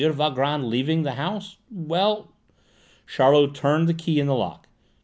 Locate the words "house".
1.11-1.57